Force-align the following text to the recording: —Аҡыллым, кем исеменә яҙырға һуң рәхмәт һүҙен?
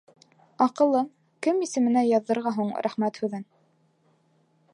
—Аҡыллым, 0.65 1.11
кем 1.47 1.61
исеменә 1.67 2.05
яҙырға 2.07 2.55
һуң 2.59 2.75
рәхмәт 2.89 3.21
һүҙен? 3.25 3.47